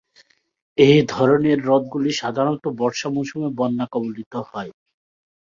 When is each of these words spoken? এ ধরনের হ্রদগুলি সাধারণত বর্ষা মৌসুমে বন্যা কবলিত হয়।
এ 0.77 0.91
ধরনের 1.09 1.57
হ্রদগুলি 1.63 2.11
সাধারণত 2.21 2.65
বর্ষা 2.79 3.07
মৌসুমে 3.09 3.49
বন্যা 3.59 3.85
কবলিত 3.93 4.33
হয়। 4.49 4.71